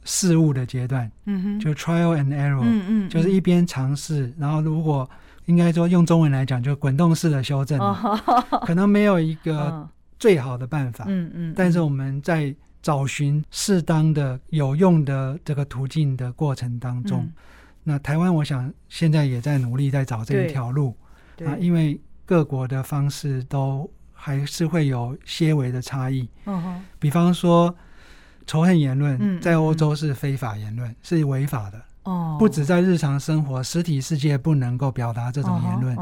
[0.04, 5.09] 试误的阶段，嗯哼，就 trial and error，嗯嗯，就是一边尝试，然后如果
[5.46, 7.78] 应该说用中文来讲，就滚动式的修正，
[8.66, 17.26] 可能没有一个最好的办法，嗯嗯，但是我们在找寻适当的有用的这个途径的过程当中，
[17.83, 20.94] 那台湾我想现在也在努力在找这一条路，
[21.46, 21.98] 啊，因为。
[22.26, 26.28] 各国的方式都还是会有些微的差异。
[26.46, 27.74] 嗯哼，比方说
[28.46, 31.82] 仇恨言论，在欧洲是非法言论，是违法的。
[32.04, 35.96] 哦，不止在日常生活，实体世界不能够表达这种言论。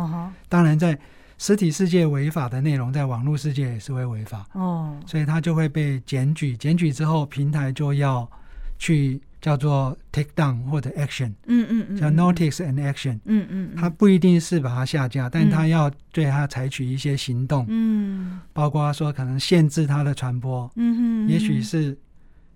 [0.48, 0.98] 当然在
[1.38, 4.46] 实体世界违法的内容，在网络世界也是会违法。
[4.52, 8.28] 哦，所以它就会被检举，检举之后，平台就要
[8.78, 9.20] 去。
[9.42, 21.98] 叫做 take down 或者 action，嗯嗯嗯，叫 notice and action，嗯嗯，它不一定是把它下架，但它要对它采取一些行动，嗯，包括说可能限制它的传播，嗯哼，也许是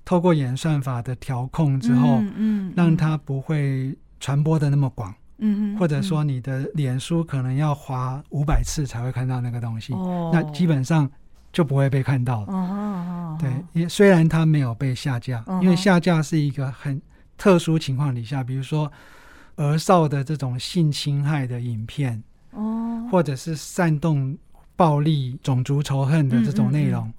[0.04, 11.10] 透过演算法的调控之后，嗯，让它不会传播的那么广，嗯哼，或者说你的脸书可能要滑五百次才会看到那个东西，哦，那基本上。
[11.56, 13.38] 就不会被看到了。
[13.40, 17.00] 对，也虽然它没有被下架，因为下架是一个很
[17.38, 18.92] 特殊情况底下，比如说
[19.54, 24.36] 儿少的这种性侵害的影片，哦，或者是煽动
[24.76, 27.10] 暴力、种族仇恨的这种内容，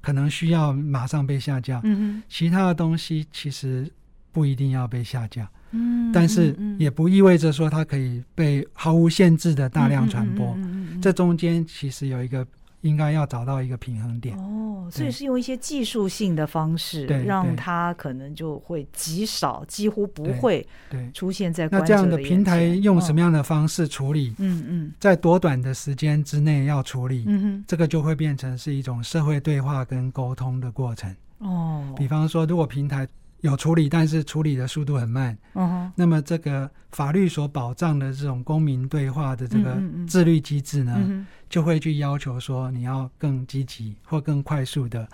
[0.00, 1.80] 可能需要马上被下架。
[1.82, 3.90] 嗯其他的东西其实
[4.30, 5.50] 不一定要被下架。
[5.72, 10.54] 嗯，但是也不意味着说它可以被毫无限制的大量传播。
[10.58, 12.46] 嗯这中间其实有一个。
[12.82, 24.34] 应该要找到一个平衡点哦，所以是用一些技术性的方式，让它可能就会极少，几乎不会对出现在那这样的平台用什么样的方式处理？
[24.38, 31.94] 嗯嗯，在多短的时间之内要处理，嗯哼，这个就会变成是一种社会对话跟沟通的过程哦。
[31.96, 33.06] 比方说，如果平台。
[33.40, 35.36] 有处理，但是处理的速度很慢。
[35.54, 45.08] 嗯那么这个法律所保障的这种公民对话的这个自律机制呢，就会去要求说你要更积极或更快速的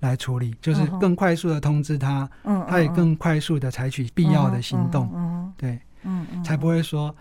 [0.00, 2.28] 来处理，就是更快速的通知他，
[2.68, 5.10] 他也更快速的采取必要的行动。
[5.14, 5.78] 嗯，对，
[6.44, 7.14] 才不会说。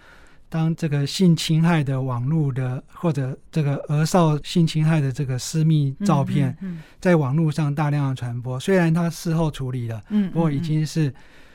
[0.52, 6.54] 当这个性侵害的网络的或者这个儿少性侵害的这个私密照片，
[7.00, 11.12] 在网络上大量的传播，虽然他事后处理了，不过已经是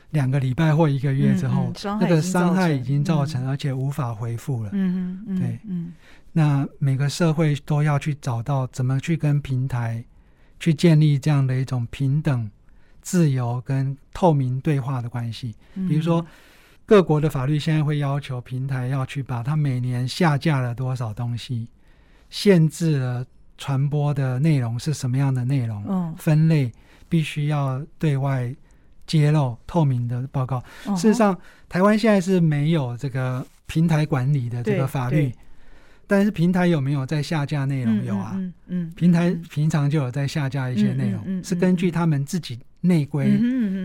[0.09, 4.71] 两个礼拜或一个月之后，那个伤害已经造成，而且无法恢复了。
[4.73, 5.93] 嗯嗯，对，嗯。
[6.33, 10.03] 那每个社会都要去找到怎么去跟平台
[10.59, 12.49] 去建立这样的一种平等、
[13.03, 15.55] 自由跟透明对话的关系。
[15.87, 16.25] 比如说，
[16.87, 21.67] 各国的法律现在会要求平台要去把它每年下架了多少东西，
[22.29, 23.25] 限制了
[23.57, 26.71] 传播的内容是什么样的内容，分类
[27.09, 28.55] 必须要对外
[29.05, 30.63] 揭露透明的报告。
[30.95, 35.29] 事实上，台湾现在是没有这个平台管理的这个法律。
[36.09, 38.05] 但是平台有没有在下架内容？
[38.05, 38.33] 有啊，
[38.67, 43.29] 嗯，平台平常就有在下架一些内容，是根据他们自己内规，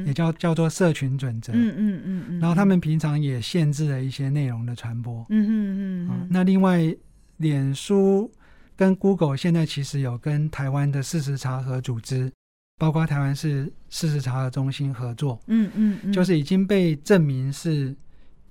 [0.07, 6.95] 也叫叫做社群准则，嗯嗯嗯然后他们平常也限制了一些内容的传播，嗯嗯嗯那另外，
[7.39, 8.31] 脸书
[8.77, 12.33] 跟 Google 现在其实有跟台湾的事实查核组织，
[12.79, 17.95] 包括台湾市事实查核中心合作，嗯嗯，就是已经被证明是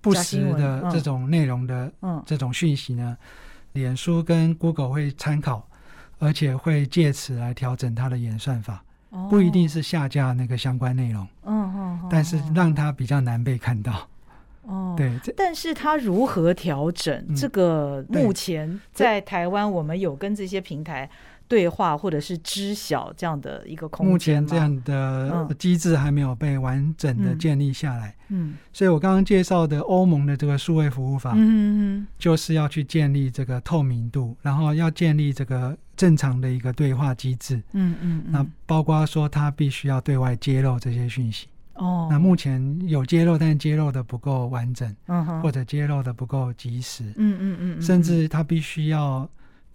[0.02, 1.92] 不实的这种内容的
[2.26, 3.18] 这种讯息呢。
[3.74, 5.66] 脸书跟 Google 会参考，
[6.20, 8.84] 而且会借此来调整它的演算法，
[9.30, 14.08] 不一定是下架那个相关内容，嗯嗯，但是让它比较难被看到，
[14.63, 17.36] 哦，对，但是它如何调整？
[17.36, 21.10] 这个目前在台湾，我们有跟这些平台。
[21.52, 28.16] 对话或者是知晓这样的一个空间，目前这样的机制还没有被完整的建立下来。
[28.30, 37.62] 嗯，所以我刚刚介绍的欧盟的这个数位服务法，嗯就是要去建立这个透明度，然后要建立这个正常的一个对话机制。
[37.74, 41.50] 嗯嗯，那包括说他必须要对外揭露这些讯息。
[41.74, 47.04] 哦，那目前有揭露，但揭露的不够完整，嗯或者揭露的不够及时。
[47.18, 49.30] 嗯嗯嗯，甚至他必须要。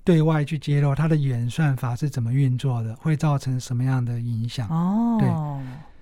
[0.07, 4.69] 对外去揭露它的演算法是怎么运作的，会造成什么样的影响？
[4.69, 5.29] 哦，对，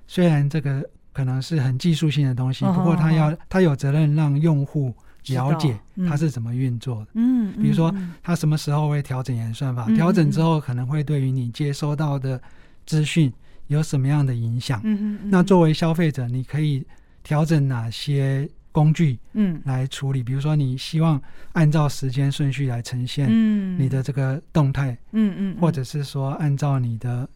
[0.07, 4.95] 虽然这个可能是很技术性的东西，不过它要它有责任让用户
[5.29, 7.13] 了解它是怎么运作的。
[7.15, 7.91] 嗯，比如说
[8.23, 12.39] 它什么时候会调整演算法，调整之后可能会对于你接收到的
[12.85, 13.33] 资讯
[13.69, 14.83] 有什么样的影响？
[14.85, 16.87] 嗯嗯那作为消费者，你可以
[17.23, 18.47] 调整哪些？
[18.75, 27.29] 工具，嗯，来处理，比如说你希望按照时间顺序来呈现，嗯，你的这个动态，嗯嗯，或者是说按照你的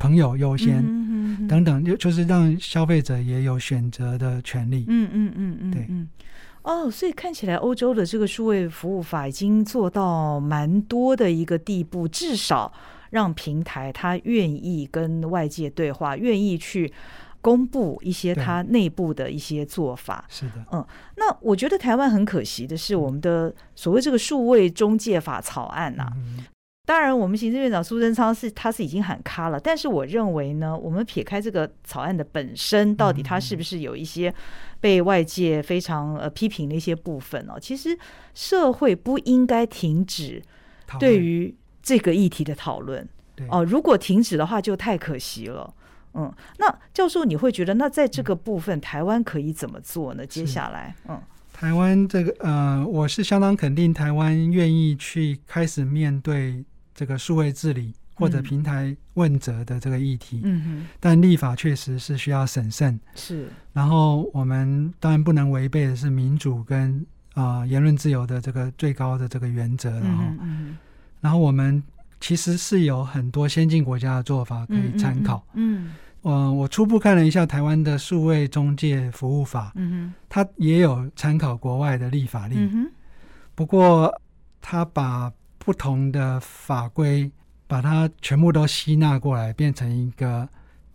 [0.00, 5.88] 朋友优先，嗯等等，就就是让消费者也有选择的权利，嗯嗯嗯嗯，对，
[6.62, 12.72] 哦，所以看起来欧洲的这个数位服务法已经做到蛮多的一个地步，至少
[13.10, 16.92] 让平台它愿意跟外界对话，愿意去。
[17.40, 26.12] 公布一些它内部的一些做法，是的，嗯，那我觉得台湾很可惜的是，我们的所谓这个数位中介法草案呐，
[26.86, 34.34] 当然我们行政院长苏贞昌是他是已经喊卡了，但是我认为呢，我们撇开这个草案的本身，到底它是不是有一些
[34.80, 37.96] 被外界非常呃批评的一些部分哦，其实
[38.34, 40.42] 社会不应该停止
[40.98, 43.08] 对于这个议题的讨论，
[43.48, 45.72] 哦，如果停止的话，就太可惜了。
[46.12, 50.26] 嗯，那教授，你会觉得那在这个部分，台湾可以怎么做呢？
[50.26, 51.20] 接下来，嗯，
[51.52, 60.40] 台湾这个呃，我是相当肯定，台湾愿意去开始面对这个数位治理或者平台问责的这个议题。
[60.42, 62.98] 嗯哼，但立法确实是需要审慎。
[63.14, 69.90] 是，然后我们当然不能违背的是民主跟啊言论自由的这个最高的这个原则。
[70.00, 70.24] 然后，
[71.20, 71.80] 然后我们。
[72.20, 75.42] 其实是有很多先进国家的做法可以参考。
[75.54, 82.56] 嗯，呃，我初步看了一下台湾的数位中介服务法，嗯哼，它也有参考国外的立法例。
[82.58, 82.90] 嗯，
[83.54, 84.14] 不过
[84.60, 87.30] 它把不同的法规
[87.66, 90.46] 把它全部都吸纳过来，变成一个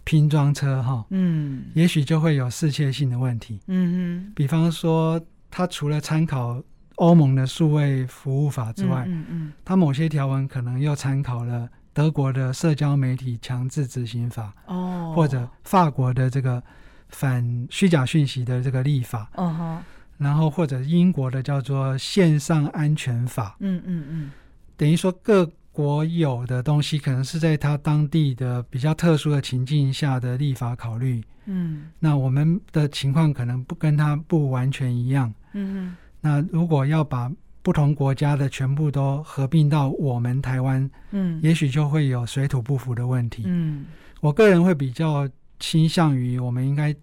[0.04, 3.60] 拼装车，哈，嗯，也许就会有适切性的问题。
[3.68, 6.62] 嗯哼，比方说，它除了参考。
[6.96, 16.62] 欧盟的数位服务法之外，嗯嗯，它某些条文可能又参考了德国的社交媒体强制执行法，哦，或者法国的这个
[17.10, 19.84] 反虚假讯息的这个立法，嗯哼，
[20.18, 24.32] 然后或者英国的叫做线上安全法，嗯嗯嗯，
[24.78, 35.98] 等于说各国有的东西可能是在它当地的比较特殊的情境下的立法考虑，嗯，那我们的情况可能不跟它不完全一样，嗯哼。
[36.26, 43.44] 那如果要把不同国家的全部都合并到我们台湾，嗯，也许就会有水土不服的问题。
[43.46, 43.86] 嗯，
[44.22, 45.30] 我个人会比较
[45.60, 46.96] 倾向于，我们应该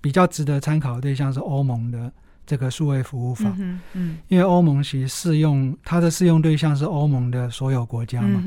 [0.00, 2.12] 比较值得参考的对象是欧盟的
[2.44, 3.52] 这个数位服务法。
[3.58, 8.42] 嗯，因为欧盟其实适用它的适用对象是欧盟的所有国家嘛，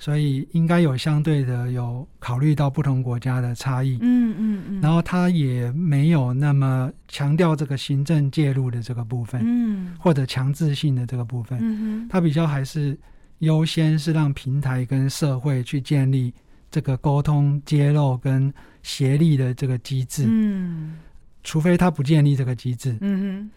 [0.00, 12.98] 所以应该有相对的有考虑到不同国家的差异，嗯嗯嗯，然后他也没有那么强调这个行政介入的这个部分，嗯，或者强制性的这个部分，嗯哼，他比较还是
[13.40, 16.32] 优先是让平台跟社会去建立
[16.70, 18.50] 这个沟通、揭露跟
[18.82, 20.96] 协力的这个机制，嗯，
[21.44, 23.50] 除非他不建立这个机制，嗯哼，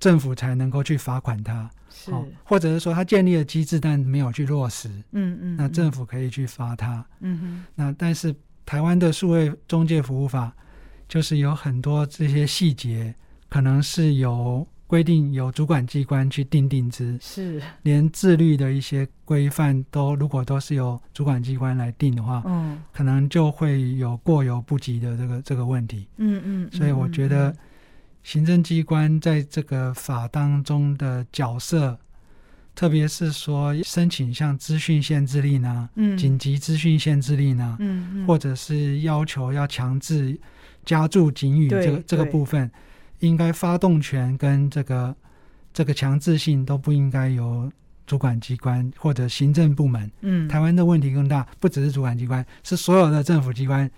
[0.00, 1.70] 政府才能够去罚款他。
[1.92, 2.12] 是，
[2.44, 8.34] 或者是说他建立了机制，但没有去落实，嗯嗯，那政府可以去罚他，嗯哼，那但是
[8.64, 10.54] 台湾的数位中介服务法
[11.08, 13.12] 就是有很多这些细节，
[13.48, 27.54] 可能是由规定由主管机关去定定之，是，连自律的一些规范都如果都是由主管机关来定的话，嗯，可能就会有过犹不及的这个这个问题，嗯嗯，所以我觉得。
[28.22, 31.98] 行政机关在这个法当中的角色，
[32.74, 40.38] 特别是说申请像资讯限制令呢，嗯，紧急资讯限制令呢，嗯，或者是要求要强制
[40.84, 42.70] 加注警语这个这个部分，
[43.20, 45.16] 应该发动权跟这个
[45.72, 47.70] 这个强制性都不应该由。
[48.10, 53.88] 主管机关或者行政部门，嗯，台湾的问题更大，不只是主管机关，是所有的政府机关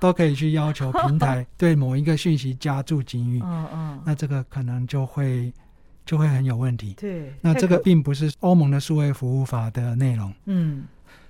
[0.00, 5.52] 都可以去要求平台 对某一个讯息加注警语，嗯嗯，那这个可能就会
[6.04, 6.94] 就会很有问题。
[6.94, 10.82] 对，那这个并不是欧盟的数位服务法的内容，嗯，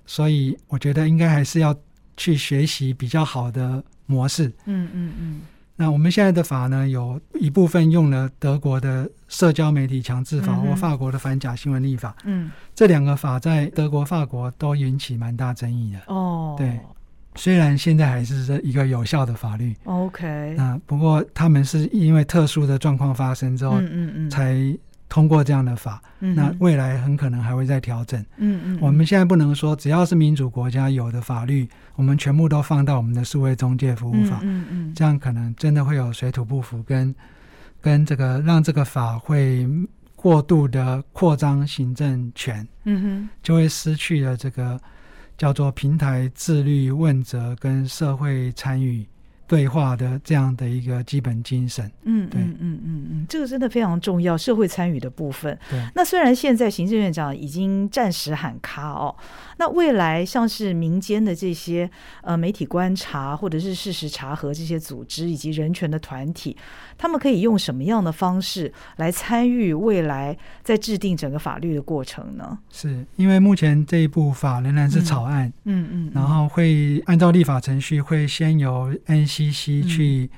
[0.07, 1.77] 所以我觉得应该还是要
[2.17, 4.47] 去学习比较好的模式。
[4.65, 5.41] 嗯嗯嗯。
[5.81, 12.15] 那我们现在的法呢，有一部分用了德国的社交媒体强制法或法国的反假新闻立法。
[12.25, 16.01] 嗯，这两个法在德国、法国都引起蛮大争议的。
[16.15, 16.79] 哦，对，
[17.35, 19.75] 虽然现在还是这一个有效的法律。
[19.85, 20.55] OK。
[20.55, 24.79] 那不过他们是因为特殊的状况发生之后，嗯嗯嗯，才。
[25.11, 28.25] 通过这样的法，那未来很可能还会再调整。
[28.37, 34.39] 嗯嗯，我们现在不能说只要是民主国家有的法律，我们全部都放到我们的数位中介服务法。
[34.43, 37.13] 嗯嗯，这样可能真的会有水土不服，跟
[37.81, 39.69] 跟这个让这个法会
[40.15, 42.67] 过度的扩张行政权。
[42.85, 44.81] 嗯哼，就会失去了这个
[45.37, 49.05] 叫做平台自律、问责跟社会参与。
[49.51, 55.59] 对话的这样的一个基本精神，嗯嗯嗯嗯嗯，这个真的非常重要，社会参与的部分。
[55.69, 59.13] 对，那虽然现在行政院长已经暂时喊卡哦，
[59.59, 61.91] 那未来像是民间的这些
[62.23, 66.57] 呃媒体观察或者是事实查核这些组织以及人权的团体，
[66.97, 72.57] 他们可以用什么样的方式来参与未来在制定整个法律的过程呢？
[72.71, 80.31] 是因为目前这一部法仍然是草案，嗯嗯，然后会按照立法程序，会先由 N 西西去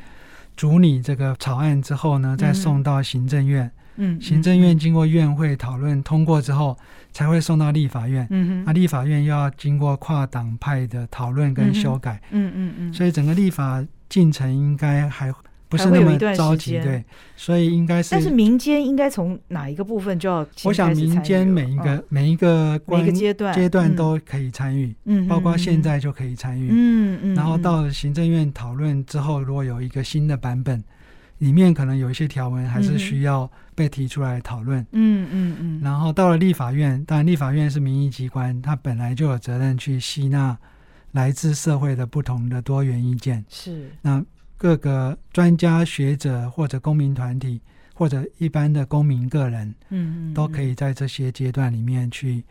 [0.57, 3.71] 主拟这个草案之后呢，再送到行政院。
[3.97, 6.79] 嗯，行政院经过院会讨论通过之后，
[7.13, 8.27] 才会送到立法院。
[8.31, 12.23] 嗯哼，那立法院又要经过跨党派的讨论跟修改。
[12.31, 15.33] 嗯嗯嗯，所以整个立法进程应该还。
[15.73, 17.03] 不是那么着急，对，
[17.35, 18.11] 所以应该是。
[18.11, 20.47] 但是民间应该从哪一个部分就要？
[20.65, 27.35] 我想民间每一个每一个每个阶段阶段都可以参与，嗯，包括现在就可以参与，嗯嗯。
[27.35, 30.85] 然后到行政院讨论之后，如果有一个新的版本，
[31.39, 35.81] 里面可能有一些条文还是需要被提出来讨论，嗯嗯嗯。
[35.83, 40.55] 然后到了立法院，当然立法院是民意机关，它本来就有责任去吸纳
[41.13, 44.23] 来自社会的不同的多元意见，是那。
[44.63, 47.61] 各个专家学者或者公民团体
[47.93, 52.45] 或者一般的公民个人，嗯，都可以在这些阶段里面去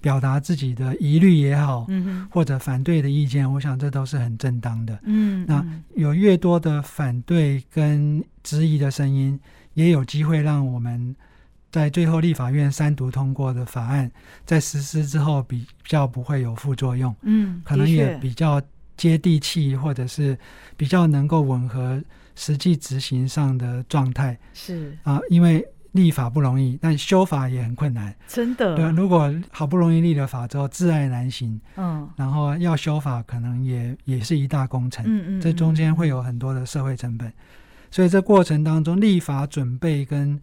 [0.00, 4.98] 表达自己的疑虑也好，嗯或者反对的意见，我想这都是很正当的。
[5.02, 5.62] 嗯，那
[5.94, 9.38] 有越多的反对跟质疑的声音，
[9.74, 11.14] 也有机会让我们
[11.70, 14.10] 在最后立法院三读通过的法案，
[14.46, 17.14] 在实施之后比较不会有副作用。
[17.20, 18.58] 嗯，可能也比较。
[18.98, 20.36] 接地气，或者是
[20.76, 22.02] 比较能够吻合
[22.34, 24.94] 实际执行上的状态，是。
[25.04, 28.76] 啊，因为立法不容易，但修法也很困难，真的。
[28.76, 37.32] 对，如果好不容易立了法之后，自爱难行，嗯，然后要修法，可能也也是一大工程，嗯嗯，这中间会有很多的社会成本，
[37.90, 40.38] 所以这过程当中，立法准备跟。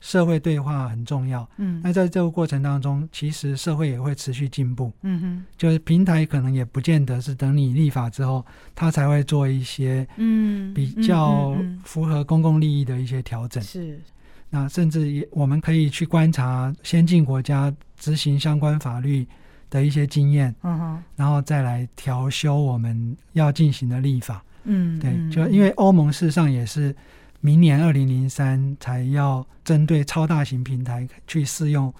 [0.00, 8.44] 社会对话很重要，嗯，那在这个过程当中，其实社会也会持续进步，嗯哼，就是平台可能也不见得是等你立法之后，
[8.74, 14.00] 它才会做一些，嗯，比较符合公共利益的一些调整，是，
[14.48, 19.26] 那甚至也我们可以去观察先进国家执行相关法律
[19.68, 26.96] 的一些经验，嗯哼，然后再来调修我们要进行的立法，嗯，对，就因为欧盟事实上也是。
[27.40, 31.92] 明年二零零三才要针对超大型平台去适用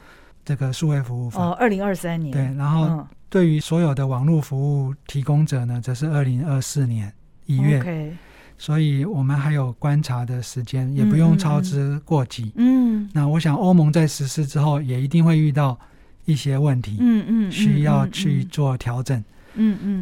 [0.44, 1.42] 这个数位服务法。
[1.42, 2.32] 哦，二零二三年。
[2.32, 7.12] 对，然后对于所有的网络服务提供者呢，则是二零二四年
[7.46, 8.14] 一月。
[8.58, 12.52] 所以我们还有观察的时间，也不用操之过急。
[12.56, 15.78] 嗯，那我想欧盟在实施之后，也一定会遇到
[16.26, 16.98] 一些问题。
[17.00, 19.18] 嗯嗯，需要去做调整。
[19.18, 19.24] 嗯嗯，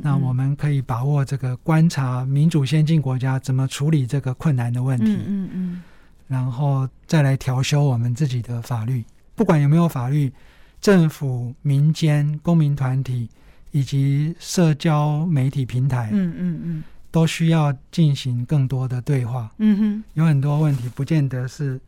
[0.03, 5.07] 那我们可以把握这个观察民主先进国家怎么处理这个困难的问题。
[5.07, 5.82] 嗯嗯嗯，
[6.26, 9.05] 然后再来调修我们自己的法律。
[9.34, 10.32] 不管有没有法律，
[10.80, 13.28] 政府、民间、公民团体
[13.70, 16.11] 以及社交媒体平台。
[16.12, 16.84] 嗯嗯嗯。
[17.11, 19.51] 都需要进行更多的对话。
[19.57, 21.80] 嗯哼，有很多问题不见得是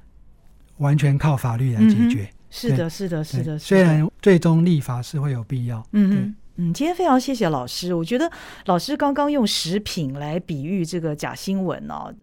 [0.78, 2.26] 完全靠法律来解决。
[2.48, 3.58] 是的，是的，是的。
[3.58, 5.86] 虽然最终立法是会有必要。
[5.92, 6.34] 嗯嗯，
[6.72, 7.94] 今天非常谢谢老师。
[7.94, 8.30] 我觉得
[8.66, 12.14] 老师刚刚用食品来比喻这个假新闻哦，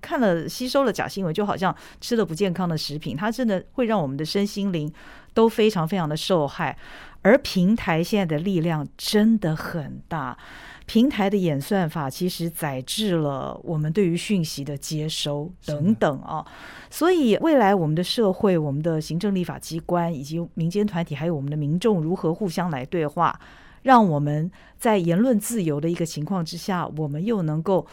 [0.00, 4.92] 看了吸收了假新闻，就好像吃了不健康的食品，它真的会让我们的身心灵
[5.34, 6.76] 都非常非常的受害。
[7.20, 10.36] 而平台现在的力量真的很大。
[10.84, 16.44] 平台的演算法其实载制了我们对于讯息的接收等等啊，
[16.90, 23.38] 所以未来我们的社会、我们的行政立法机关以及民间团体，还有我们的民众如何互相来对话，
[23.82, 27.86] 让我们在言论自由的一个情况之下，我们又能够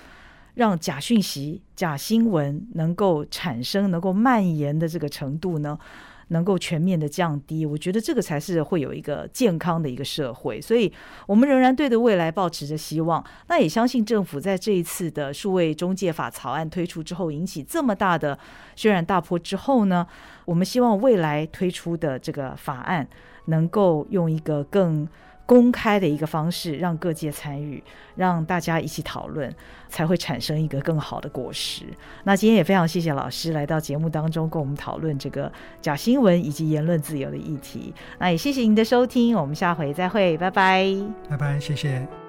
[0.56, 5.78] 让假讯息、假新闻能够产生、能够蔓延的这个程度呢？
[6.32, 10.94] 能够全面的降低，我觉得这个才是会有一个健康的一个社会，所以
[11.26, 13.26] 我们仍然对着未来保持着希望。
[13.48, 18.38] 那也相信政府在这一次的数位中介法草案推出之后，引起这么大的
[18.76, 20.06] 轩然大波之后呢，
[20.46, 23.08] 我们希望未来推出的这个法案
[23.46, 25.08] 能够用一个更。
[25.50, 27.84] 公开的一个方式，让各界参与，
[28.16, 29.52] 让大家一起讨论，
[29.88, 31.86] 才会产生一个更好的果实。
[32.24, 37.92] 那今天也非常谢谢老师来到节目当中，跟我们讨论这个假新闻以及言论自由的议题。
[38.20, 40.86] 那也谢谢您的收听，我们下回再会，拜拜，
[41.28, 42.29] 拜拜，谢谢。